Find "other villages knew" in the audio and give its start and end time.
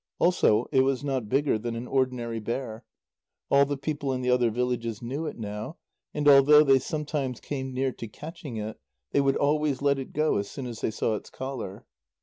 4.31-5.27